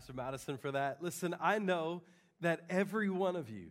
[0.00, 1.02] Pastor Madison, for that.
[1.02, 2.00] Listen, I know
[2.40, 3.66] that every one of you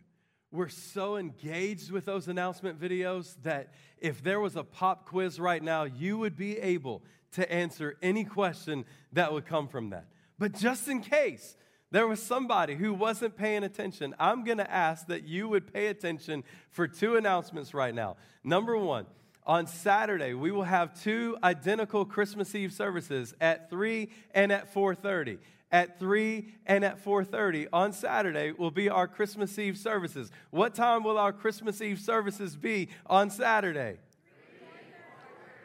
[0.52, 5.60] we're so engaged with those announcement videos that if there was a pop quiz right
[5.62, 7.02] now, you would be able
[7.32, 10.06] to answer any question that would come from that.
[10.38, 11.56] But just in case
[11.90, 15.88] there was somebody who wasn't paying attention, I'm going to ask that you would pay
[15.88, 18.16] attention for two announcements right now.
[18.44, 19.06] Number one,
[19.46, 25.38] on Saturday, we will have two identical Christmas Eve services at 3 and at 4:30
[25.72, 30.30] at 3 and at 4:30 on Saturday will be our Christmas Eve services.
[30.50, 33.98] What time will our Christmas Eve services be on Saturday?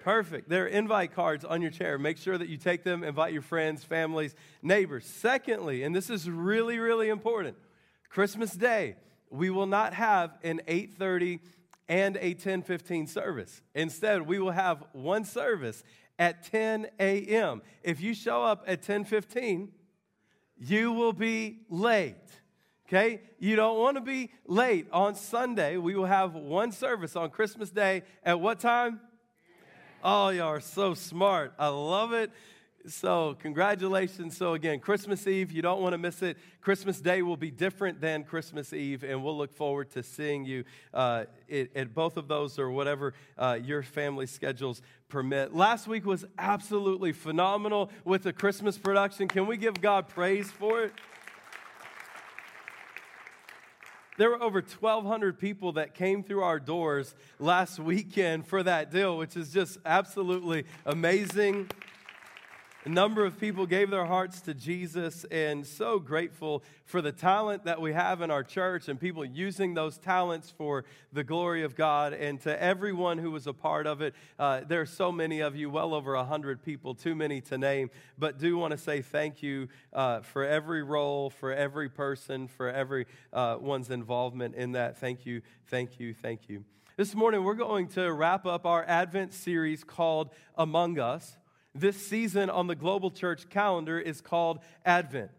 [0.04, 0.50] Perfect.
[0.50, 1.98] There are invite cards on your chair.
[1.98, 5.04] Make sure that you take them, invite your friends, families, neighbors.
[5.06, 7.58] Secondly, and this is really really important,
[8.10, 8.98] Christmas Day,
[9.32, 11.40] we will not have an 8:30
[11.88, 13.64] and a 10:15 service.
[13.74, 15.84] Instead, we will have one service
[16.20, 17.62] at 10 a.m.
[17.84, 19.72] If you show up at 10:15,
[20.58, 22.16] you will be late.
[22.88, 23.22] Okay?
[23.40, 24.88] You don't want to be late.
[24.92, 28.04] On Sunday, we will have one service on Christmas Day.
[28.24, 29.00] At what time?
[30.04, 31.54] Oh, y'all are so smart.
[31.58, 32.32] I love it.
[32.88, 34.38] So, congratulations.
[34.38, 36.38] So, again, Christmas Eve, you don't want to miss it.
[36.62, 40.64] Christmas Day will be different than Christmas Eve, and we'll look forward to seeing you
[40.94, 45.54] uh, at, both of those or whatever uh, your family schedules permit.
[45.54, 49.28] Last week was absolutely phenomenal with the Christmas production.
[49.28, 50.94] Can we give God praise for it?
[54.18, 59.18] There were over 1,200 people that came through our doors last weekend for that deal,
[59.18, 61.70] which is just absolutely amazing.
[62.86, 67.66] A number of people gave their hearts to Jesus, and so grateful for the talent
[67.66, 71.76] that we have in our church and people using those talents for the glory of
[71.76, 72.14] God.
[72.14, 75.56] And to everyone who was a part of it, uh, there are so many of
[75.56, 79.42] you, well over 100 people, too many to name, but do want to say thank
[79.42, 85.00] you uh, for every role, for every person, for every uh, one's involvement in that.
[85.00, 86.64] Thank you, thank you, thank you.
[86.98, 91.36] This morning, we're going to wrap up our Advent series called Among Us.
[91.78, 95.32] This season on the global church calendar is called Advent.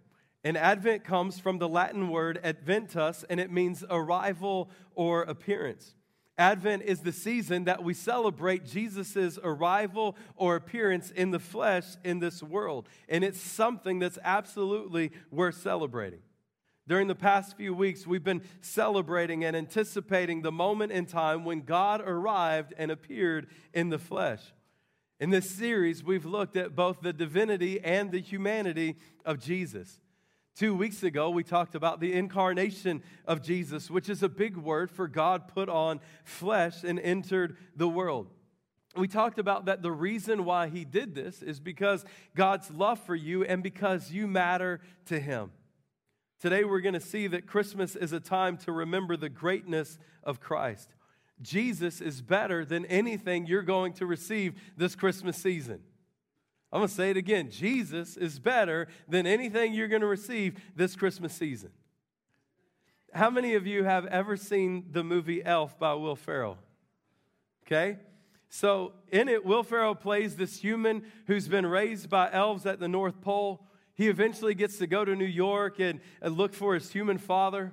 [0.44, 5.94] And Advent comes from the Latin word adventus, and it means arrival or appearance.
[6.36, 12.18] Advent is the season that we celebrate Jesus' arrival or appearance in the flesh in
[12.18, 12.86] this world.
[13.08, 16.20] And it's something that's absolutely worth celebrating.
[16.86, 21.62] During the past few weeks, we've been celebrating and anticipating the moment in time when
[21.62, 24.52] God arrived and appeared in the flesh.
[25.18, 30.00] In this series, we've looked at both the divinity and the humanity of Jesus.
[30.54, 34.90] Two weeks ago, we talked about the incarnation of Jesus, which is a big word
[34.90, 38.28] for God put on flesh and entered the world.
[38.94, 42.04] We talked about that the reason why he did this is because
[42.34, 45.50] God's love for you and because you matter to him.
[46.40, 50.40] Today, we're going to see that Christmas is a time to remember the greatness of
[50.40, 50.94] Christ.
[51.42, 55.80] Jesus is better than anything you're going to receive this Christmas season.
[56.72, 60.60] I'm going to say it again Jesus is better than anything you're going to receive
[60.74, 61.70] this Christmas season.
[63.12, 66.58] How many of you have ever seen the movie Elf by Will Ferrell?
[67.66, 67.98] Okay?
[68.48, 72.88] So, in it, Will Ferrell plays this human who's been raised by elves at the
[72.88, 73.66] North Pole.
[73.94, 77.72] He eventually gets to go to New York and, and look for his human father.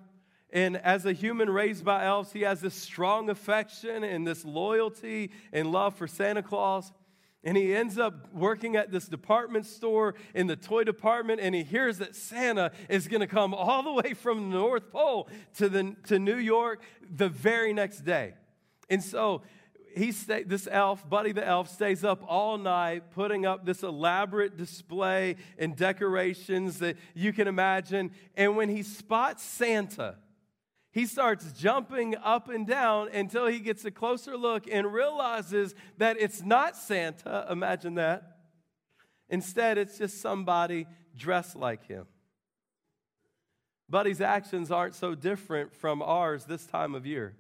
[0.54, 5.32] And as a human raised by elves, he has this strong affection and this loyalty
[5.52, 6.92] and love for Santa Claus.
[7.44, 11.64] And he ends up working at this department store in the toy department, and he
[11.64, 15.68] hears that Santa is going to come all the way from the North Pole to,
[15.68, 18.36] the, to New York the very next day.
[18.92, 19.42] And so
[19.98, 24.56] he stay, this elf, Buddy the elf, stays up all night putting up this elaborate
[24.56, 28.12] display and decorations that you can imagine.
[28.38, 30.16] And when he spots Santa,
[30.94, 36.18] he starts jumping up and down until he gets a closer look and realizes that
[36.20, 37.48] it's not Santa.
[37.50, 38.38] Imagine that.
[39.28, 40.86] Instead, it's just somebody
[41.18, 42.06] dressed like him.
[43.90, 47.36] Buddy's actions aren't so different from ours this time of year.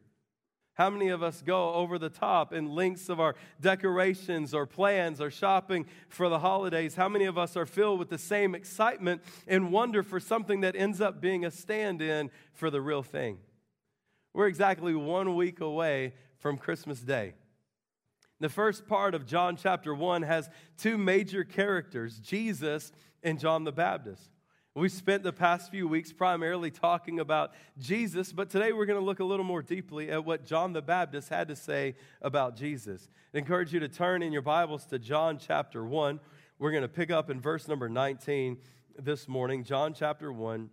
[0.75, 5.21] How many of us go over the top in links of our decorations or plans
[5.21, 6.95] or shopping for the holidays?
[6.95, 10.75] How many of us are filled with the same excitement and wonder for something that
[10.75, 13.37] ends up being a stand in for the real thing?
[14.33, 17.35] We're exactly one week away from Christmas Day.
[18.39, 22.91] The first part of John chapter 1 has two major characters Jesus
[23.21, 24.29] and John the Baptist.
[24.75, 29.05] We spent the past few weeks primarily talking about Jesus, but today we're going to
[29.05, 31.93] look a little more deeply at what John the Baptist had to say
[32.23, 33.07] about Jesus.
[33.35, 36.19] I encourage you to turn in your Bibles to John chapter 1.
[36.57, 38.57] We're going to pick up in verse number 19
[38.97, 39.63] this morning.
[39.63, 40.71] John chapter 1,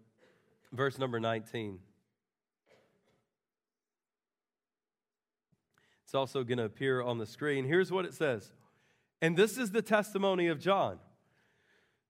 [0.72, 1.78] verse number 19.
[6.04, 7.66] It's also going to appear on the screen.
[7.66, 8.50] Here's what it says.
[9.20, 11.00] And this is the testimony of John.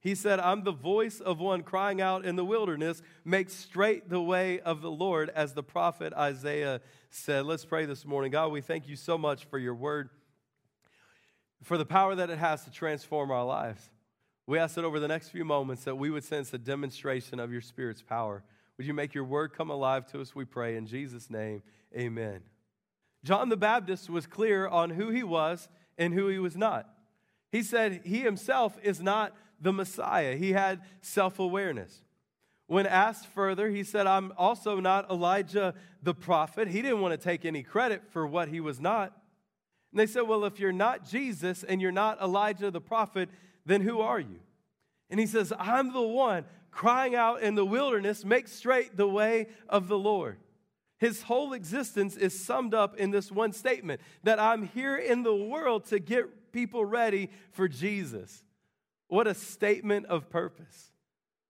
[0.00, 4.20] He said, I'm the voice of one crying out in the wilderness, make straight the
[4.22, 6.80] way of the Lord, as the prophet Isaiah
[7.10, 7.46] said.
[7.46, 8.30] Let's pray this morning.
[8.30, 10.10] God, we thank you so much for your word,
[11.64, 13.90] for the power that it has to transform our lives.
[14.46, 17.50] We ask that over the next few moments that we would sense a demonstration of
[17.50, 18.44] your Spirit's power.
[18.76, 20.76] Would you make your word come alive to us, we pray.
[20.76, 21.62] In Jesus' name,
[21.94, 22.40] amen.
[23.24, 25.68] John the Baptist was clear on who he was
[25.98, 26.88] and who he was not.
[27.50, 30.36] He said he himself is not the Messiah.
[30.36, 32.02] He had self awareness.
[32.66, 36.68] When asked further, he said, I'm also not Elijah the prophet.
[36.68, 39.16] He didn't want to take any credit for what he was not.
[39.90, 43.30] And they said, Well, if you're not Jesus and you're not Elijah the prophet,
[43.64, 44.40] then who are you?
[45.10, 49.46] And he says, I'm the one crying out in the wilderness, make straight the way
[49.68, 50.36] of the Lord.
[50.98, 55.34] His whole existence is summed up in this one statement that I'm here in the
[55.34, 58.44] world to get people ready for Jesus.
[59.08, 60.92] What a statement of purpose.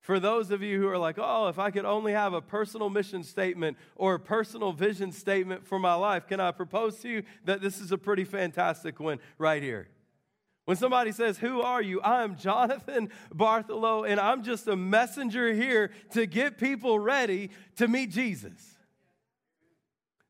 [0.01, 2.89] For those of you who are like, oh, if I could only have a personal
[2.89, 7.23] mission statement or a personal vision statement for my life, can I propose to you
[7.45, 9.89] that this is a pretty fantastic one right here?
[10.65, 12.01] When somebody says, Who are you?
[12.01, 17.89] I am Jonathan Bartholow, and I'm just a messenger here to get people ready to
[17.89, 18.77] meet Jesus.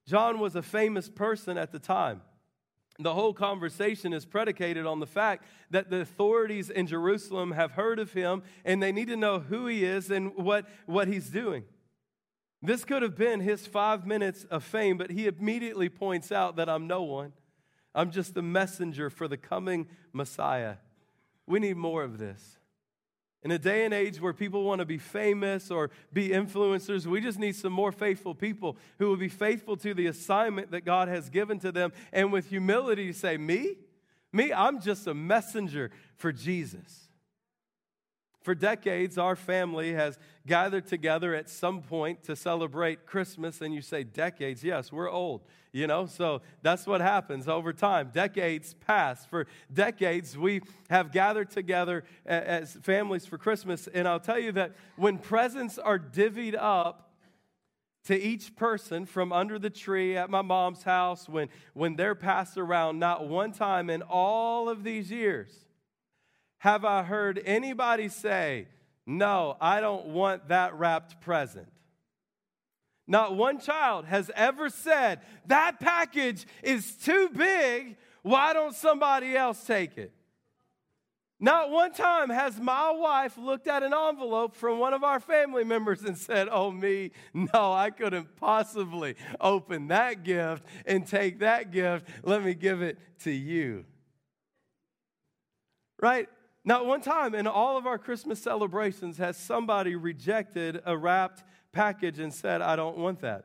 [0.06, 2.22] John was a famous person at the time
[2.98, 7.98] the whole conversation is predicated on the fact that the authorities in Jerusalem have heard
[7.98, 11.64] of him and they need to know who he is and what, what he's doing.
[12.60, 16.68] This could have been his five minutes of fame, but he immediately points out that
[16.68, 17.32] I'm no one.
[17.94, 20.76] I'm just the messenger for the coming Messiah.
[21.46, 22.57] We need more of this.
[23.44, 27.20] In a day and age where people want to be famous or be influencers, we
[27.20, 31.08] just need some more faithful people who will be faithful to the assignment that God
[31.08, 33.76] has given to them and with humility say, Me?
[34.32, 34.52] Me?
[34.52, 37.07] I'm just a messenger for Jesus.
[38.42, 43.82] For decades, our family has gathered together at some point to celebrate Christmas, and you
[43.82, 44.62] say, decades?
[44.62, 45.42] Yes, we're old,
[45.72, 48.10] you know, so that's what happens over time.
[48.14, 49.26] Decades pass.
[49.26, 54.72] For decades, we have gathered together as families for Christmas, and I'll tell you that
[54.96, 57.04] when presents are divvied up,
[58.04, 62.56] to each person from under the tree at my mom's house when, when they're passed
[62.56, 65.66] around, not one time in all of these years
[66.58, 68.66] have I heard anybody say,
[69.06, 71.68] No, I don't want that wrapped present?
[73.06, 77.96] Not one child has ever said, That package is too big.
[78.22, 80.12] Why don't somebody else take it?
[81.40, 85.62] Not one time has my wife looked at an envelope from one of our family
[85.62, 91.70] members and said, Oh, me, no, I couldn't possibly open that gift and take that
[91.70, 92.08] gift.
[92.24, 93.84] Let me give it to you.
[96.00, 96.28] Right?
[96.64, 102.18] Not one time in all of our Christmas celebrations has somebody rejected a wrapped package
[102.18, 103.44] and said, I don't want that.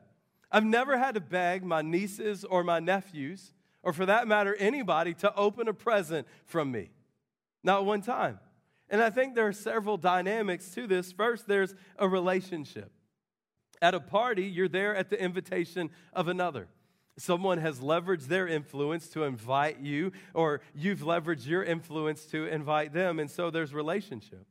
[0.50, 3.52] I've never had to beg my nieces or my nephews,
[3.82, 6.90] or for that matter, anybody, to open a present from me.
[7.62, 8.38] Not one time.
[8.88, 11.10] And I think there are several dynamics to this.
[11.12, 12.92] First, there's a relationship.
[13.82, 16.68] At a party, you're there at the invitation of another.
[17.16, 22.92] Someone has leveraged their influence to invite you, or you've leveraged your influence to invite
[22.92, 24.46] them, and so there's relationship.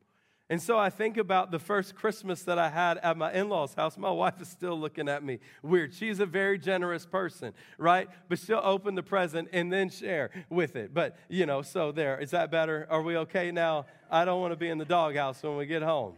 [0.50, 3.72] And so I think about the first Christmas that I had at my in law's
[3.72, 3.96] house.
[3.96, 5.94] My wife is still looking at me weird.
[5.94, 8.08] She's a very generous person, right?
[8.28, 10.92] But she'll open the present and then share with it.
[10.92, 12.18] But, you know, so there.
[12.18, 12.86] Is that better?
[12.90, 13.86] Are we okay now?
[14.10, 16.14] I don't want to be in the doghouse when we get home.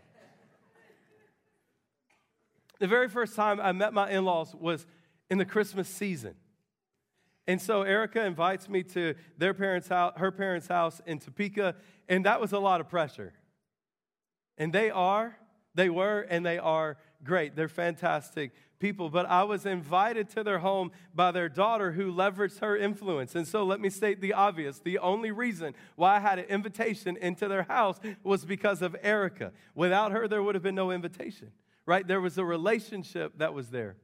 [2.80, 4.86] The very first time I met my in laws was
[5.30, 6.34] in the Christmas season.
[7.46, 11.76] And so Erica invites me to their parents' house, her parents' house in Topeka,
[12.08, 13.32] and that was a lot of pressure.
[14.58, 15.36] And they are,
[15.74, 17.54] they were, and they are great.
[17.54, 19.10] They're fantastic people.
[19.10, 23.34] But I was invited to their home by their daughter who leveraged her influence.
[23.34, 24.78] And so let me state the obvious.
[24.78, 29.52] The only reason why I had an invitation into their house was because of Erica.
[29.74, 31.52] Without her, there would have been no invitation,
[31.84, 32.06] right?
[32.06, 33.96] There was a relationship that was there.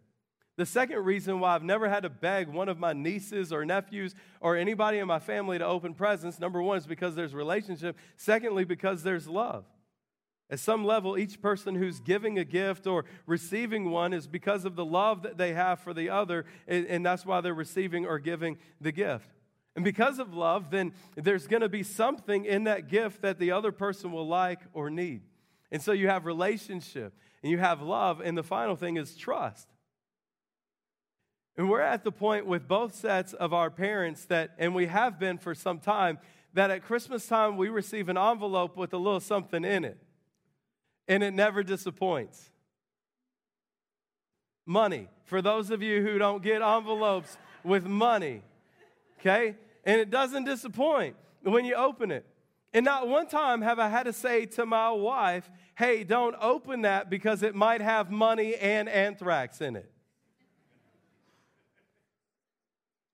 [0.57, 4.15] The second reason why I've never had to beg one of my nieces or nephews
[4.41, 7.97] or anybody in my family to open presents, number one, is because there's relationship.
[8.17, 9.65] Secondly, because there's love.
[10.51, 14.77] At some level, each person who's giving a gift or receiving one is because of
[14.77, 18.59] the love that they have for the other, and that's why they're receiving or giving
[18.79, 19.31] the gift.
[19.75, 23.53] And because of love, then there's going to be something in that gift that the
[23.53, 25.23] other person will like or need.
[25.71, 29.67] And so you have relationship and you have love, and the final thing is trust.
[31.57, 35.19] And we're at the point with both sets of our parents that, and we have
[35.19, 36.19] been for some time,
[36.55, 39.99] that at Christmas time we receive an envelope with a little something in it
[41.09, 42.51] and it never disappoints.
[44.65, 45.09] Money.
[45.25, 48.43] For those of you who don't get envelopes with money,
[49.21, 49.57] okay?
[49.85, 52.25] And it doesn't disappoint when you open it.
[52.73, 56.83] And not one time have I had to say to my wife, hey, don't open
[56.83, 59.92] that because it might have money and anthrax in it.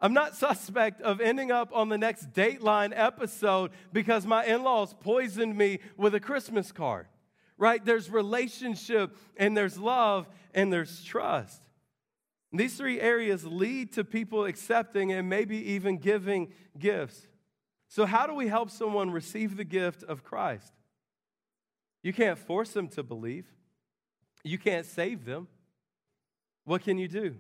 [0.01, 4.95] I'm not suspect of ending up on the next Dateline episode because my in laws
[5.01, 7.07] poisoned me with a Christmas card
[7.59, 7.85] right?
[7.85, 11.61] There's relationship and there's love and there's trust.
[12.51, 17.27] these three areas lead to people accepting and maybe even giving gifts.
[17.89, 20.73] So, how do we help someone receive the gift of Christ?
[22.03, 23.47] You can't force them to believe,
[24.45, 25.49] you can't save them.
[26.65, 27.37] What can you do?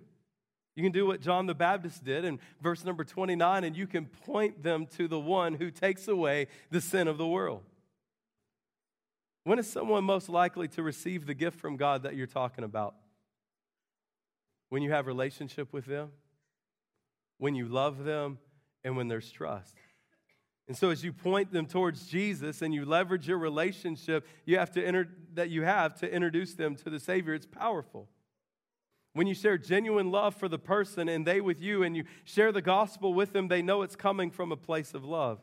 [0.78, 4.06] You can do what John the Baptist did in verse number 29, and you can
[4.06, 7.64] point them to the one who takes away the sin of the world.
[9.42, 12.94] When is someone most likely to receive the gift from God that you're talking about?
[14.68, 16.12] When you have relationship with them,
[17.38, 18.38] when you love them,
[18.84, 19.74] and when there's trust.
[20.68, 24.70] And so as you point them towards Jesus and you leverage your relationship you have
[24.74, 28.08] to enter, that you have to introduce them to the Savior, it's powerful.
[29.18, 32.52] When you share genuine love for the person and they with you and you share
[32.52, 35.40] the gospel with them, they know it's coming from a place of love.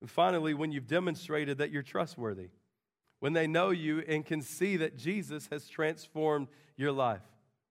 [0.00, 2.48] And finally, when you've demonstrated that you're trustworthy
[3.20, 7.20] when they know you and can see that Jesus has transformed your life?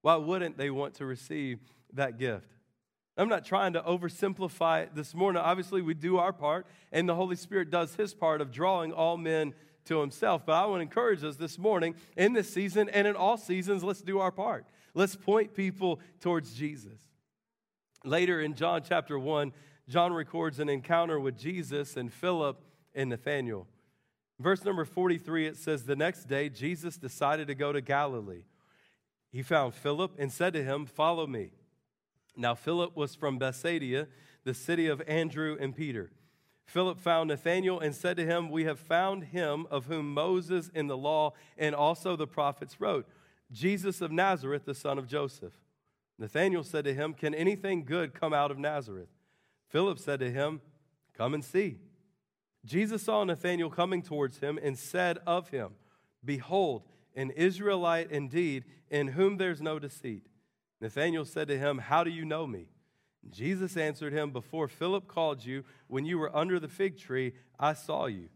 [0.02, 1.58] Why wouldn't they want to receive
[1.94, 2.54] that gift?
[3.16, 5.42] I'm not trying to oversimplify it this morning.
[5.42, 9.16] Obviously, we do our part, and the Holy Spirit does his part of drawing all
[9.16, 9.52] men
[9.86, 10.46] to himself.
[10.46, 13.82] But I want to encourage us this morning, in this season and in all seasons,
[13.82, 14.64] let's do our part.
[14.94, 16.98] Let's point people towards Jesus.
[18.04, 19.52] Later in John chapter 1,
[19.88, 22.62] John records an encounter with Jesus and Philip
[22.94, 23.66] and Nathanael.
[24.38, 28.44] Verse number 43, it says, The next day, Jesus decided to go to Galilee.
[29.30, 31.50] He found Philip and said to him, Follow me.
[32.36, 34.08] Now, Philip was from Bethsaida,
[34.44, 36.10] the city of Andrew and Peter.
[36.66, 40.86] Philip found Nathanael and said to him, We have found him of whom Moses in
[40.86, 43.06] the law and also the prophets wrote,
[43.52, 45.52] Jesus of Nazareth, the son of Joseph.
[46.18, 49.10] Nathanael said to him, Can anything good come out of Nazareth?
[49.68, 50.60] Philip said to him,
[51.16, 51.78] Come and see.
[52.64, 55.72] Jesus saw Nathanael coming towards him and said of him,
[56.24, 56.84] Behold,
[57.14, 60.26] an Israelite indeed, in whom there's no deceit.
[60.80, 62.66] Nathanael said to him, How do you know me?
[63.30, 67.72] Jesus answered him, Before Philip called you, when you were under the fig tree, I
[67.72, 68.28] saw you.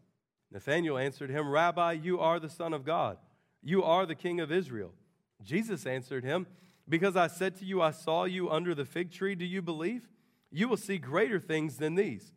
[0.51, 3.19] Nathanael answered him, Rabbi, you are the Son of God.
[3.69, 4.95] You are the King of Israel.
[5.43, 6.47] Jesus answered him,
[6.89, 10.09] Because I said to you, I saw you under the fig tree, do you believe?
[10.51, 12.33] You will see greater things than these.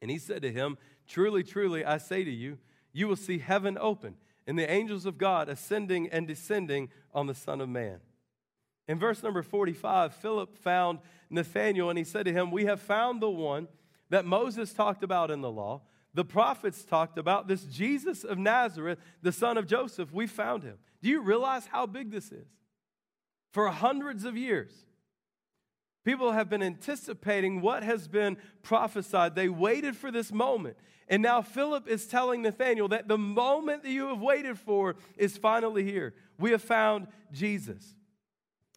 [0.00, 2.56] And he said to him, Truly, truly, I say to you,
[2.94, 4.14] you will see heaven open
[4.46, 8.00] and the angels of God ascending and descending on the Son of Man.
[8.88, 13.20] In verse number 45, Philip found Nathanael and he said to him, We have found
[13.20, 13.68] the one
[14.08, 15.82] that Moses talked about in the law,
[16.16, 20.12] the prophets talked about, this Jesus of Nazareth, the son of Joseph.
[20.12, 20.78] We found him.
[21.02, 22.48] Do you realize how big this is?
[23.52, 24.72] For hundreds of years,
[26.06, 29.34] People have been anticipating what has been prophesied.
[29.34, 30.76] They waited for this moment.
[31.08, 35.36] And now Philip is telling Nathanael that the moment that you have waited for is
[35.36, 36.14] finally here.
[36.38, 37.96] We have found Jesus.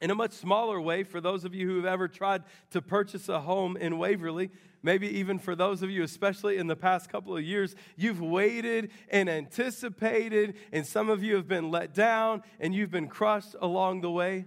[0.01, 3.27] In a much smaller way, for those of you who have ever tried to purchase
[3.27, 4.49] a home in Waverly,
[4.81, 8.91] maybe even for those of you, especially in the past couple of years, you've waited
[9.09, 13.99] and anticipated, and some of you have been let down and you've been crushed along
[14.01, 14.45] the way.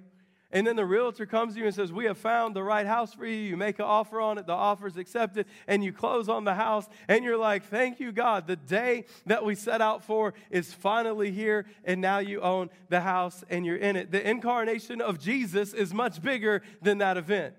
[0.52, 3.14] And then the realtor comes to you and says, We have found the right house
[3.14, 3.34] for you.
[3.34, 6.54] You make an offer on it, the offer is accepted, and you close on the
[6.54, 6.86] house.
[7.08, 8.46] And you're like, Thank you, God.
[8.46, 13.00] The day that we set out for is finally here, and now you own the
[13.00, 14.10] house and you're in it.
[14.10, 17.54] The incarnation of Jesus is much bigger than that event,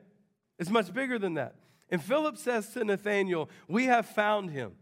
[0.60, 1.56] it's much bigger than that.
[1.90, 4.74] And Philip says to Nathanael, We have found him.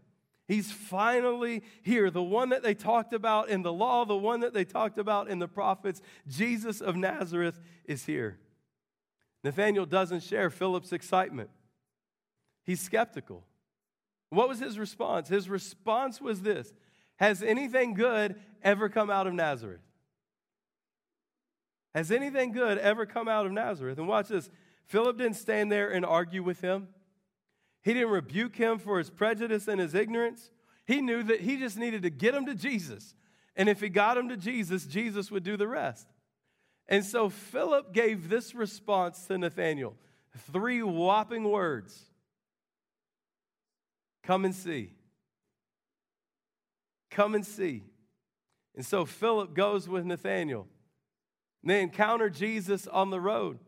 [0.52, 2.10] He's finally here.
[2.10, 5.28] The one that they talked about in the law, the one that they talked about
[5.28, 8.38] in the prophets, Jesus of Nazareth is here.
[9.42, 11.48] Nathanael doesn't share Philip's excitement.
[12.64, 13.44] He's skeptical.
[14.28, 15.30] What was his response?
[15.30, 16.70] His response was this
[17.16, 19.80] Has anything good ever come out of Nazareth?
[21.94, 23.96] Has anything good ever come out of Nazareth?
[23.96, 24.50] And watch this.
[24.84, 26.88] Philip didn't stand there and argue with him.
[27.82, 30.50] He didn't rebuke him for his prejudice and his ignorance.
[30.86, 33.14] He knew that he just needed to get him to Jesus.
[33.56, 36.06] And if he got him to Jesus, Jesus would do the rest.
[36.88, 39.94] And so Philip gave this response to Nathanael
[40.52, 42.06] three whopping words
[44.22, 44.92] Come and see.
[47.10, 47.82] Come and see.
[48.76, 50.66] And so Philip goes with Nathanael.
[51.64, 53.58] They encounter Jesus on the road.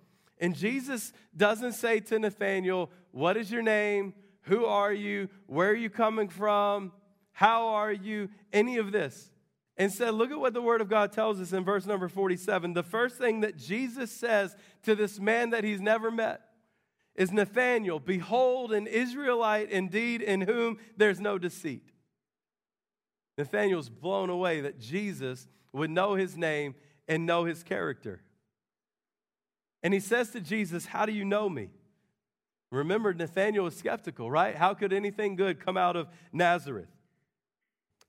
[0.45, 4.13] And Jesus doesn't say to Nathanael, What is your name?
[4.43, 5.31] Who are you?
[5.47, 6.93] Where are you coming from?
[7.33, 8.29] How are you?
[8.53, 9.31] Any of this.
[9.79, 12.75] Instead, look at what the Word of God tells us in verse number 47.
[12.75, 16.43] The first thing that Jesus says to this man that he's never met
[17.15, 21.89] is Nathanael, behold, an Israelite indeed in whom there's no deceit.
[23.39, 26.75] Nathanael's blown away that Jesus would know his name
[27.09, 28.21] and know his character.
[29.85, 31.69] And he says to Jesus, How do you know me?
[32.73, 34.57] Remember, Nathanael was skeptical, right?
[34.57, 36.89] How could anything good come out of Nazareth?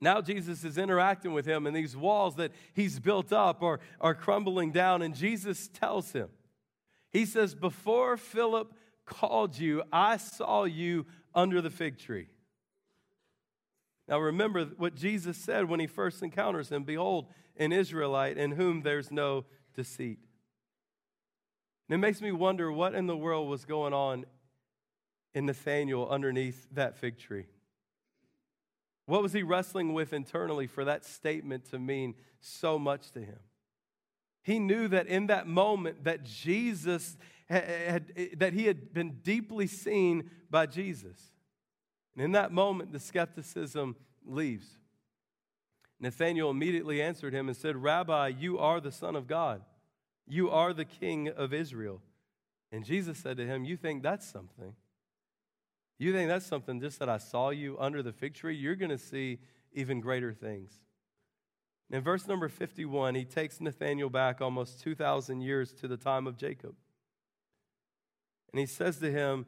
[0.02, 4.16] Now Jesus is interacting with him, and these walls that he's built up are, are
[4.16, 5.02] crumbling down.
[5.02, 6.30] And Jesus tells him,
[7.12, 8.74] He says, Before Philip
[9.06, 12.30] called you, I saw you under the fig tree.
[14.08, 18.82] Now remember what Jesus said when he first encounters him Behold, an Israelite in whom
[18.82, 19.46] there's no
[19.76, 20.20] deceit.
[21.88, 24.26] And it makes me wonder what in the world was going on
[25.34, 27.46] in Nathanael underneath that fig tree.
[29.06, 33.38] What was he wrestling with internally for that statement to mean so much to him?
[34.42, 37.18] He knew that in that moment that Jesus
[37.48, 41.20] had, had, that he had been deeply seen by Jesus.
[42.16, 43.96] And in that moment the skepticism
[44.26, 44.68] leaves.
[46.00, 49.62] Nathanael immediately answered him and said, "Rabbi, you are the son of God."
[50.28, 52.02] You are the king of Israel.
[52.72, 54.74] And Jesus said to him, You think that's something?
[55.98, 58.56] You think that's something just that I saw you under the fig tree?
[58.56, 59.40] You're going to see
[59.74, 60.72] even greater things.
[61.92, 66.38] In verse number 51, he takes Nathanael back almost 2,000 years to the time of
[66.38, 66.76] Jacob.
[68.52, 69.46] And he says to him,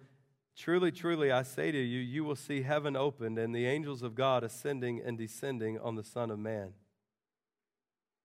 [0.55, 4.15] Truly, truly, I say to you, you will see heaven opened and the angels of
[4.15, 6.73] God ascending and descending on the Son of Man.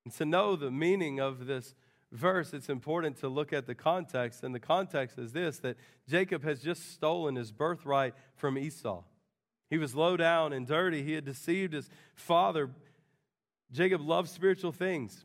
[0.05, 1.75] And to know the meaning of this
[2.13, 4.45] verse, it's important to look at the context.
[4.45, 5.77] And the context is this that
[6.09, 9.03] Jacob has just stolen his birthright from Esau.
[9.71, 12.71] He was low down and dirty, he had deceived his father.
[13.73, 15.25] Jacob loved spiritual things.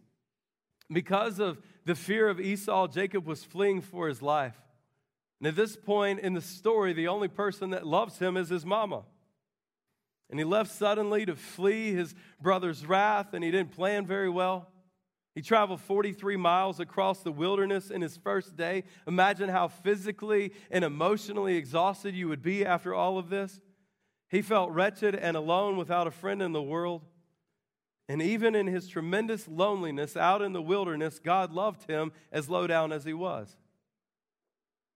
[0.89, 4.55] Because of the fear of Esau, Jacob was fleeing for his life.
[5.39, 8.65] And at this point in the story, the only person that loves him is his
[8.65, 9.03] mama.
[10.29, 14.69] And he left suddenly to flee his brother's wrath, and he didn't plan very well.
[15.37, 18.85] He traveled 43 miles across the wilderness in his first day.
[19.05, 23.61] Imagine how physically and emotionally exhausted you would be after all of this.
[24.29, 27.03] He felt wretched and alone without a friend in the world.
[28.09, 32.65] And even in his tremendous loneliness out in the wilderness, God loved him as low
[32.65, 33.57] down as he was.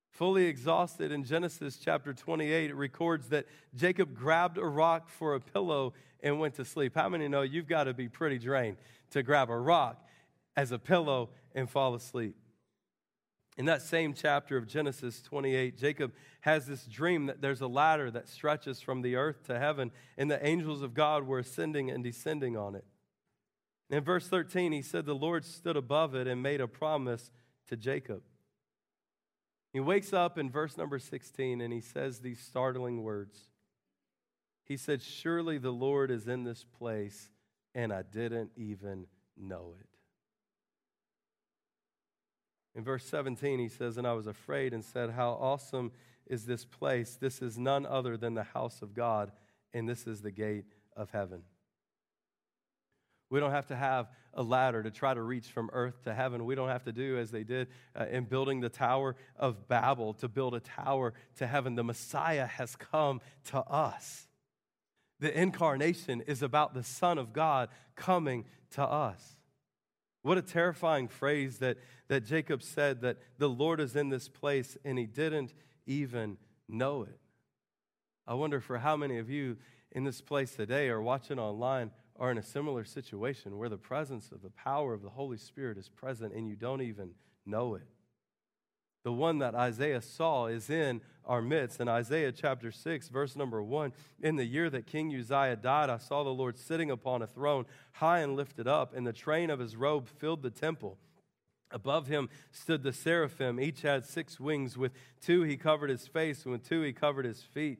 [0.09, 5.39] Fully exhausted in Genesis chapter 28, it records that Jacob grabbed a rock for a
[5.39, 6.95] pillow and went to sleep.
[6.95, 8.77] How many know you've got to be pretty drained
[9.11, 10.03] to grab a rock
[10.55, 12.35] as a pillow and fall asleep.
[13.57, 18.09] In that same chapter of Genesis 28, Jacob has this dream that there's a ladder
[18.11, 22.03] that stretches from the earth to heaven, and the angels of God were ascending and
[22.03, 22.85] descending on it.
[23.89, 27.29] In verse 13, he said, The Lord stood above it and made a promise
[27.67, 28.23] to Jacob.
[29.73, 33.37] He wakes up in verse number 16 and he says these startling words.
[34.63, 37.29] He said, Surely the Lord is in this place,
[37.75, 39.90] and I didn't even know it.
[42.75, 45.91] In verse 17, he says, And I was afraid and said, How awesome
[46.27, 47.17] is this place!
[47.19, 49.31] This is none other than the house of God,
[49.73, 51.43] and this is the gate of heaven.
[53.29, 56.45] We don't have to have a ladder to try to reach from earth to heaven.
[56.45, 60.13] We don't have to do as they did uh, in building the Tower of Babel
[60.15, 61.75] to build a tower to heaven.
[61.75, 64.27] The Messiah has come to us.
[65.19, 69.37] The incarnation is about the Son of God coming to us.
[70.23, 74.77] What a terrifying phrase that, that Jacob said that the Lord is in this place
[74.85, 75.53] and he didn't
[75.85, 77.19] even know it.
[78.27, 79.57] I wonder for how many of you
[79.91, 84.31] in this place today or watching online are in a similar situation where the presence
[84.31, 87.11] of the power of the Holy Spirit is present and you don't even
[87.45, 87.87] know it.
[89.03, 91.79] The one that Isaiah saw is in our midst.
[91.79, 95.97] In Isaiah chapter 6, verse number 1, in the year that King Uzziah died, I
[95.97, 99.59] saw the Lord sitting upon a throne, high and lifted up, and the train of
[99.59, 100.97] his robe filled the temple.
[101.71, 103.59] Above him stood the seraphim.
[103.59, 104.77] Each had six wings.
[104.77, 107.79] With two he covered his face, and with two he covered his feet.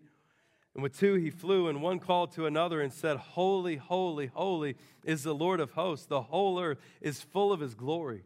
[0.73, 4.77] And with two he flew, and one called to another and said, Holy, holy, holy
[5.03, 6.05] is the Lord of hosts.
[6.05, 8.23] The whole earth is full of his glory.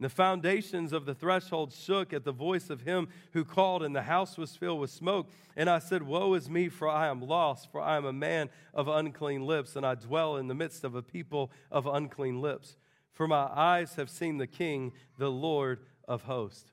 [0.00, 3.94] And the foundations of the threshold shook at the voice of him who called, and
[3.94, 5.28] the house was filled with smoke.
[5.58, 8.48] And I said, Woe is me, for I am lost, for I am a man
[8.72, 12.78] of unclean lips, and I dwell in the midst of a people of unclean lips.
[13.12, 16.70] For my eyes have seen the King, the Lord of hosts.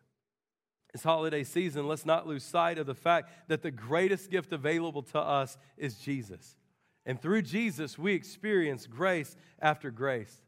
[0.94, 5.04] This holiday season, let's not lose sight of the fact that the greatest gift available
[5.04, 6.56] to us is Jesus.
[7.06, 10.42] And through Jesus, we experience grace after grace.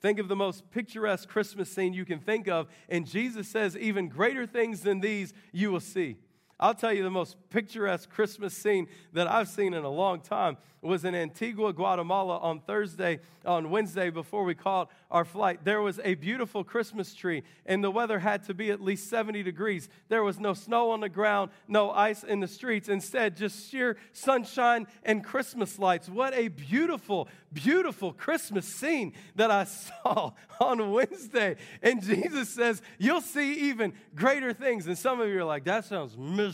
[0.00, 4.08] Think of the most picturesque Christmas scene you can think of, and Jesus says, Even
[4.08, 6.16] greater things than these you will see.
[6.60, 10.58] I'll tell you the most picturesque Christmas scene that I've seen in a long time
[10.82, 15.64] was in Antigua, Guatemala on Thursday, on Wednesday before we caught our flight.
[15.64, 19.42] There was a beautiful Christmas tree, and the weather had to be at least 70
[19.42, 19.88] degrees.
[20.08, 22.88] There was no snow on the ground, no ice in the streets.
[22.88, 26.08] Instead, just sheer sunshine and Christmas lights.
[26.08, 29.64] What a beautiful, beautiful Christmas scene that I
[30.04, 31.56] saw on Wednesday.
[31.82, 34.86] And Jesus says, You'll see even greater things.
[34.86, 36.49] And some of you are like, That sounds miserable.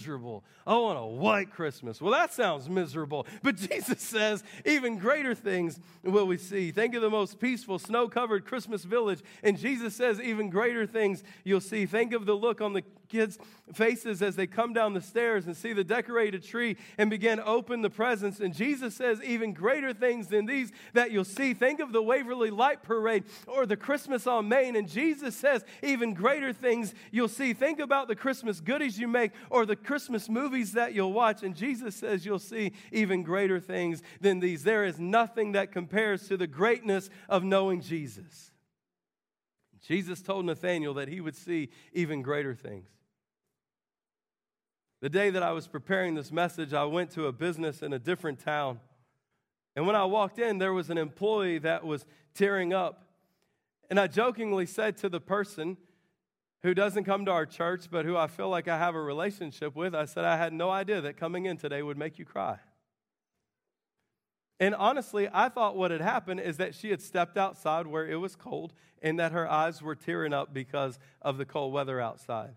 [0.67, 2.01] I want a white Christmas.
[2.01, 3.27] Well, that sounds miserable.
[3.43, 6.71] But Jesus says, Even greater things will we see.
[6.73, 9.23] Think of the most peaceful, snow covered Christmas village.
[9.43, 11.87] And Jesus says, Even greater things you'll see.
[11.87, 13.39] Think of the look on the kids'
[13.73, 17.83] faces as they come down the stairs and see the decorated tree and begin open
[17.83, 18.41] the presents.
[18.41, 21.55] And Jesus says, even greater things than these that you'll see.
[21.55, 24.77] Think of the Waverly Light Parade or the Christmas on Main.
[24.77, 27.53] And Jesus says, even greater things you'll see.
[27.53, 31.43] Think about the Christmas goodies you make or the Christmas movies that you'll watch.
[31.43, 34.65] And Jesus says, you'll see even greater things than these.
[34.65, 38.53] There is nothing that compares to the greatness of knowing Jesus.
[39.87, 42.89] Jesus told Nathanael that he would see even greater things.
[45.01, 47.99] The day that I was preparing this message, I went to a business in a
[47.99, 48.81] different town.
[49.77, 53.05] And when I walked in, there was an employee that was tearing up.
[53.91, 55.77] And I jokingly said to the person
[56.63, 59.77] who doesn't come to our church, but who I feel like I have a relationship
[59.77, 62.59] with, I said, I had no idea that coming in today would make you cry.
[64.59, 68.17] And honestly, I thought what had happened is that she had stepped outside where it
[68.17, 72.55] was cold and that her eyes were tearing up because of the cold weather outside.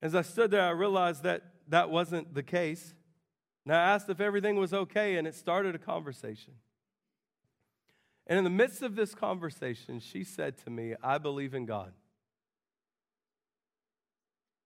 [0.00, 2.94] As I stood there, I realized that that wasn't the case.
[3.66, 6.54] And I asked if everything was okay, and it started a conversation.
[8.26, 11.92] And in the midst of this conversation, she said to me, I believe in God.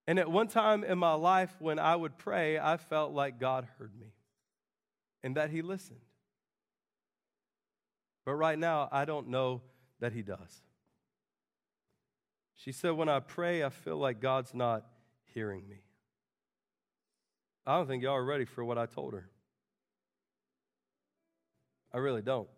[0.07, 3.67] And at one time in my life, when I would pray, I felt like God
[3.79, 4.14] heard me
[5.25, 5.99] and that He listened.
[8.25, 9.63] But right now, I don't know
[9.99, 10.63] that He does.
[12.55, 14.87] She said, When I pray, I feel like God's not
[15.35, 15.83] hearing me.
[17.67, 19.29] I don't think y'all are ready for what I told her.
[21.93, 22.49] I really don't.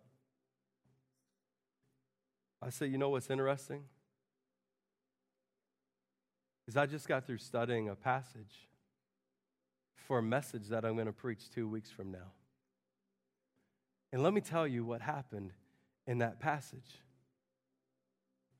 [2.61, 3.83] I said, you know what's interesting?
[6.67, 8.67] Is I just got through studying a passage
[10.07, 12.31] for a message that I'm going to preach two weeks from now.
[14.11, 15.51] And let me tell you what happened
[16.05, 17.01] in that passage.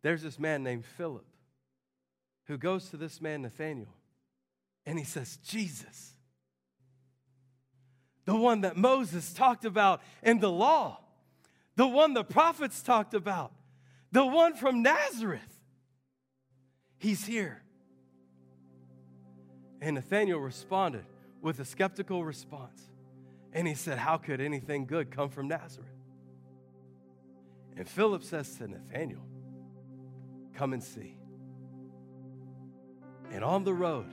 [0.02, 1.26] There's this man named Philip
[2.46, 3.94] who goes to this man, Nathanael,
[4.86, 6.14] and he says, Jesus,
[8.26, 11.00] the one that Moses talked about in the law,
[11.76, 13.52] the one the prophets talked about,
[14.12, 15.42] the one from Nazareth.
[16.98, 17.62] He's here.
[19.82, 21.06] And Nathanael responded
[21.42, 22.82] with a skeptical response.
[23.54, 25.90] And he said, How could anything good come from Nazareth?
[27.76, 29.26] And Philip says to Nathanael,
[30.54, 31.18] Come and see.
[33.32, 34.12] And on the road,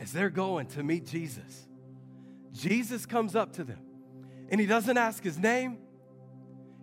[0.00, 1.66] as they're going to meet Jesus,
[2.52, 3.80] Jesus comes up to them
[4.48, 5.78] and he doesn't ask his name.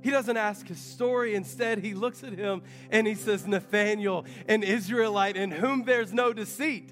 [0.01, 1.35] He doesn't ask his story.
[1.35, 6.33] Instead, he looks at him and he says, Nathanael, an Israelite in whom there's no
[6.33, 6.91] deceit.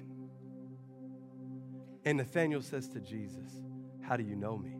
[2.04, 3.50] And Nathanael says to Jesus,
[4.10, 4.72] How do you know me?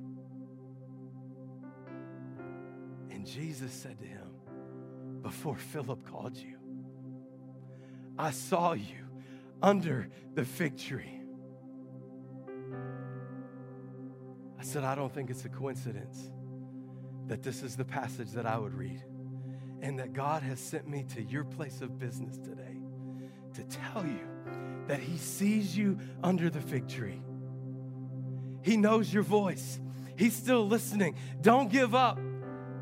[3.12, 4.27] And Jesus said to him,
[5.23, 6.57] Before Philip called you,
[8.19, 9.07] I saw you
[9.62, 11.21] under the fig tree.
[14.59, 16.33] I said, I don't think it's a coincidence
[17.29, 19.01] that this is the passage that I would read
[19.81, 22.81] and that God has sent me to your place of business today
[23.55, 24.27] to tell you
[24.88, 27.23] that He sees you under the fig tree.
[28.62, 29.81] He knows your voice,
[30.16, 31.14] He's still listening.
[31.40, 32.18] Don't give up,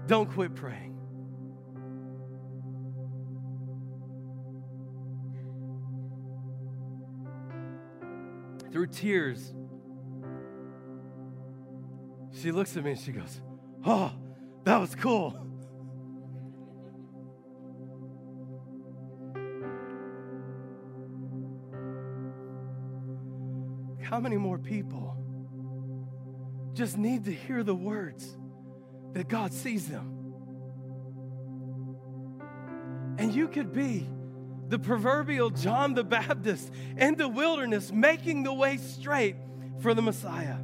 [0.07, 0.97] don't quit praying.
[8.73, 9.55] Through tears,
[12.43, 13.41] she looks at me and she goes,
[13.87, 14.13] Oh,
[14.65, 15.45] that was cool.
[24.03, 25.17] How many more people
[26.79, 28.37] just need to hear the words
[29.13, 30.15] that God sees them?
[33.19, 34.09] And you could be
[34.69, 39.35] the proverbial John the Baptist in the wilderness, making the way straight
[39.81, 40.55] for the Messiah.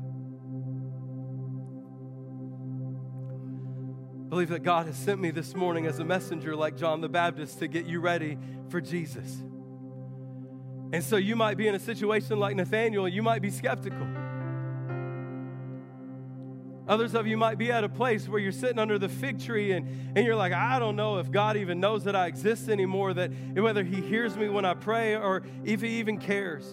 [4.24, 7.08] I believe that God has sent me this morning as a messenger like John the
[7.08, 9.36] Baptist to get you ready for Jesus.
[10.92, 14.06] And so you might be in a situation like Nathanael, you might be skeptical.
[16.86, 19.72] Others of you might be at a place where you're sitting under the fig tree
[19.72, 23.14] and, and you're like, I don't know if God even knows that I exist anymore,
[23.14, 26.70] that whether He hears me when I pray or if He even cares.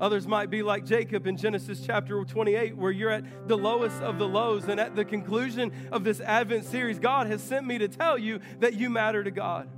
[0.00, 4.18] Others might be like Jacob in Genesis chapter 28, where you're at the lowest of
[4.18, 4.64] the lows.
[4.64, 8.40] And at the conclusion of this Advent series, God has sent me to tell you
[8.60, 9.68] that you matter to God.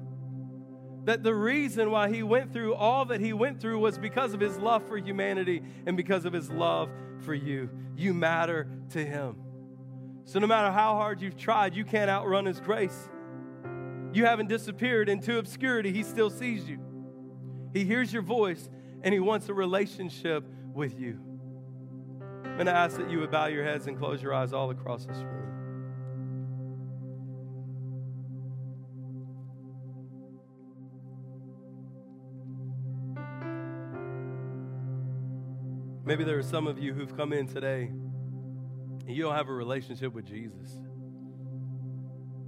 [1.05, 4.41] That the reason why He went through all that He went through was because of
[4.41, 7.71] His love for humanity and because of His love for you.
[7.97, 9.37] You matter to Him.
[10.25, 13.09] So no matter how hard you've tried, you can't outrun His grace.
[14.13, 16.79] You haven't disappeared into obscurity, He still sees you.
[17.73, 18.69] He hears your voice
[19.03, 21.19] and He wants a relationship with you.
[22.45, 24.71] I'm going to ask that you would bow your heads and close your eyes all
[24.71, 25.52] across this room.
[36.05, 39.53] Maybe there are some of you who've come in today and you don't have a
[39.53, 40.79] relationship with Jesus.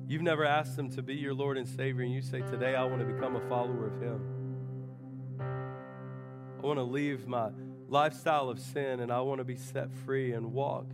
[0.06, 2.84] You've never asked Him to be your Lord and Savior, and you say, Today I
[2.84, 4.20] want to become a follower of Him.
[5.40, 7.50] I want to leave my
[7.88, 10.86] lifestyle of sin and I want to be set free and walk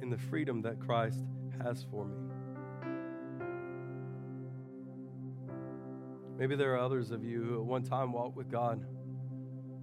[0.00, 1.20] in the freedom that Christ
[1.62, 2.16] has for me.
[6.38, 8.84] Maybe there are others of you who at one time walked with God,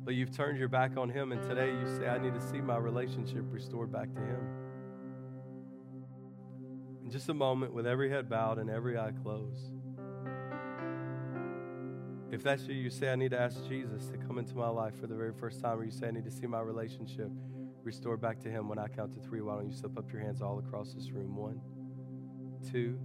[0.03, 2.61] but you've turned your back on Him, and today you say, I need to see
[2.61, 4.47] my relationship restored back to Him.
[7.03, 9.73] In just a moment, with every head bowed and every eye closed.
[12.31, 14.93] If that's you, you say, I need to ask Jesus to come into my life
[14.99, 17.29] for the very first time, or you say, I need to see my relationship
[17.83, 19.41] restored back to Him when I count to three.
[19.41, 21.35] Why don't you slip up your hands all across this room?
[21.35, 21.59] One,
[22.71, 22.99] two,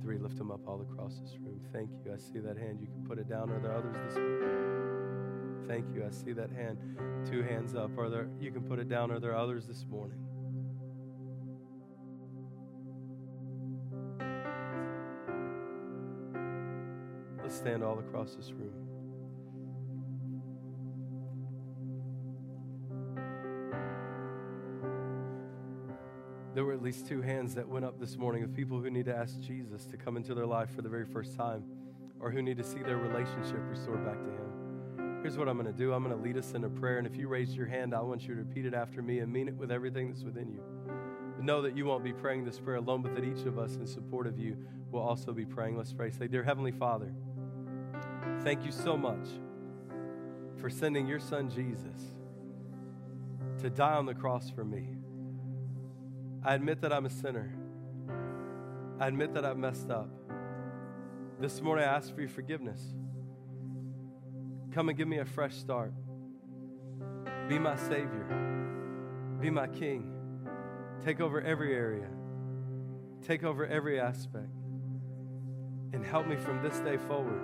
[0.00, 0.18] three.
[0.18, 1.60] Lift them up all across this room.
[1.72, 2.12] Thank you.
[2.12, 2.80] I see that hand.
[2.80, 3.50] You can put it down.
[3.50, 4.89] Are there others this morning?
[5.70, 6.04] Thank you.
[6.04, 6.78] I see that hand.
[7.30, 7.96] Two hands up.
[7.96, 8.28] Are there?
[8.40, 9.12] You can put it down.
[9.12, 10.18] Are there others this morning?
[17.40, 18.72] Let's stand all across this room.
[26.52, 29.04] There were at least two hands that went up this morning of people who need
[29.04, 31.62] to ask Jesus to come into their life for the very first time
[32.18, 34.49] or who need to see their relationship restored back to Him.
[35.22, 36.98] Here's what I'm going to do I'm going to lead us in a prayer.
[36.98, 39.32] And if you raise your hand, I want you to repeat it after me and
[39.32, 40.62] mean it with everything that's within you.
[41.36, 43.76] But know that you won't be praying this prayer alone, but that each of us
[43.76, 44.56] in support of you
[44.90, 45.76] will also be praying.
[45.76, 46.10] Let's pray.
[46.10, 47.12] Say, Dear Heavenly Father,
[48.42, 49.28] Thank you so much
[50.56, 52.00] for sending your son Jesus
[53.60, 54.88] to die on the cross for me.
[56.42, 57.54] I admit that I'm a sinner.
[58.98, 60.08] I admit that I've messed up.
[61.38, 62.80] This morning I ask for your forgiveness.
[64.72, 65.92] Come and give me a fresh start.
[67.48, 68.26] Be my Savior.
[69.40, 70.12] Be my King.
[71.04, 72.08] Take over every area.
[73.26, 74.46] Take over every aspect.
[75.92, 77.42] And help me from this day forward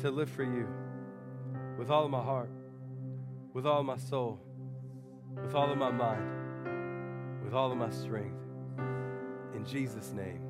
[0.00, 0.68] to live for you
[1.78, 2.50] with all of my heart,
[3.52, 4.38] with all of my soul,
[5.42, 8.38] with all of my mind, with all of my strength.
[9.54, 10.42] In Jesus' name,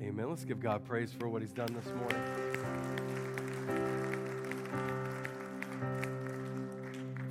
[0.00, 0.28] amen.
[0.28, 3.99] Let's give God praise for what He's done this morning.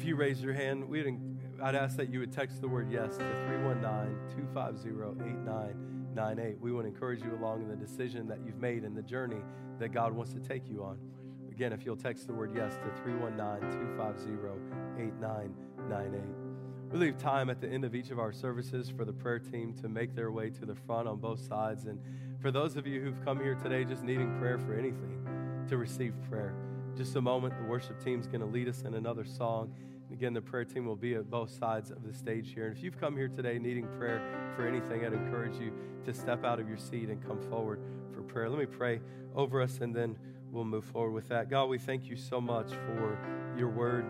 [0.10, 1.20] You raise your hand, we'd,
[1.62, 4.18] I'd ask that you would text the word yes to 319
[4.54, 6.60] 250 8998.
[6.60, 9.42] We to encourage you along in the decision that you've made and the journey
[9.78, 10.98] that God wants to take you on.
[11.52, 14.32] Again, if you'll text the word yes to 319 250
[14.98, 16.22] 8998.
[16.92, 19.76] We leave time at the end of each of our services for the prayer team
[19.76, 21.86] to make their way to the front on both sides.
[21.86, 22.00] And
[22.42, 26.16] for those of you who've come here today just needing prayer for anything, to receive
[26.28, 26.56] prayer.
[26.98, 29.72] Just a moment, the worship team's going to lead us in another song.
[30.20, 32.68] Again, the prayer team will be at both sides of the stage here.
[32.68, 34.22] And if you've come here today needing prayer
[34.54, 35.72] for anything, I'd encourage you
[36.04, 37.80] to step out of your seat and come forward
[38.14, 38.50] for prayer.
[38.50, 39.00] Let me pray
[39.34, 40.18] over us and then
[40.52, 41.50] we'll move forward with that.
[41.50, 43.18] God, we thank you so much for
[43.58, 44.08] your word.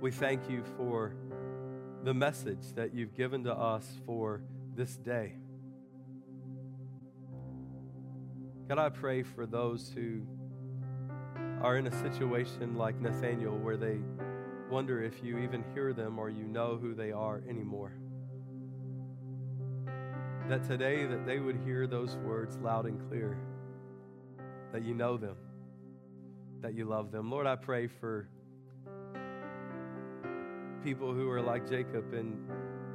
[0.00, 1.16] We thank you for
[2.04, 4.42] the message that you've given to us for
[4.76, 5.32] this day.
[8.68, 10.20] God, I pray for those who
[11.62, 13.98] are in a situation like Nathanael where they
[14.70, 17.92] wonder if you even hear them or you know who they are anymore.
[20.48, 23.36] That today that they would hear those words loud and clear.
[24.72, 25.36] That you know them.
[26.60, 27.30] That you love them.
[27.30, 28.28] Lord, I pray for
[30.84, 32.38] people who are like Jacob in,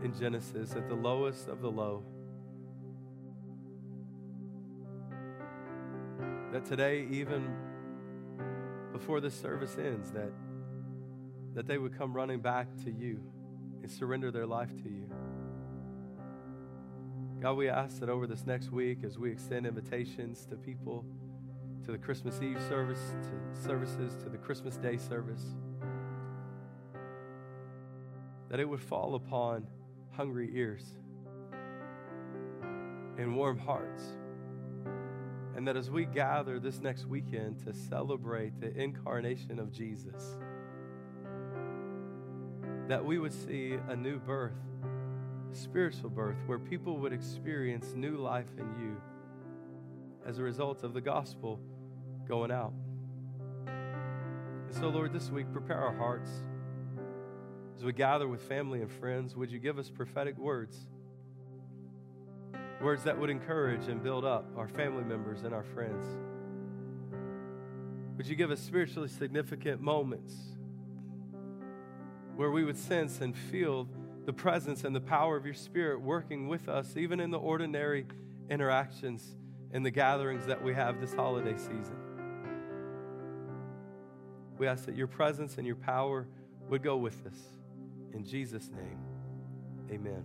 [0.03, 2.03] in Genesis at the lowest of the low.
[6.51, 7.53] That today, even
[8.91, 10.31] before the service ends, that,
[11.55, 13.19] that they would come running back to you
[13.81, 15.09] and surrender their life to you.
[17.41, 21.05] God, we ask that over this next week, as we extend invitations to people,
[21.85, 25.43] to the Christmas Eve service, to services, to the Christmas Day service,
[28.49, 29.65] that it would fall upon
[30.11, 30.83] hungry ears
[33.17, 34.03] and warm hearts.
[35.55, 40.37] And that as we gather this next weekend to celebrate the incarnation of Jesus,
[42.87, 44.53] that we would see a new birth,
[45.51, 49.01] spiritual birth, where people would experience new life in you
[50.25, 51.59] as a result of the gospel
[52.27, 52.73] going out.
[53.67, 56.29] And so, Lord, this week, prepare our hearts.
[57.75, 60.77] As we gather with family and friends, would you give us prophetic words?
[62.81, 66.05] Words that would encourage and build up our family members and our friends.
[68.17, 70.33] Would you give us spiritually significant moments
[72.35, 73.87] where we would sense and feel
[74.25, 78.05] the presence and the power of your Spirit working with us, even in the ordinary
[78.49, 79.35] interactions
[79.71, 81.95] and the gatherings that we have this holiday season?
[84.57, 86.27] We ask that your presence and your power
[86.69, 87.37] would go with us.
[88.13, 88.97] In Jesus' name,
[89.91, 90.23] amen.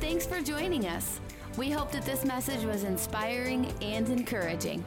[0.00, 1.20] Thanks for joining us.
[1.56, 4.84] We hope that this message was inspiring and encouraging.